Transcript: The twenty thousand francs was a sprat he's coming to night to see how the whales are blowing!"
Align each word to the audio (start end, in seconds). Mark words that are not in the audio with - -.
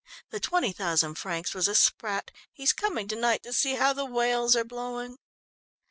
The 0.31 0.39
twenty 0.39 0.71
thousand 0.71 1.13
francs 1.19 1.53
was 1.53 1.67
a 1.67 1.75
sprat 1.75 2.31
he's 2.51 2.73
coming 2.73 3.07
to 3.09 3.15
night 3.15 3.43
to 3.43 3.53
see 3.53 3.75
how 3.75 3.93
the 3.93 4.03
whales 4.03 4.55
are 4.55 4.63
blowing!" 4.63 5.19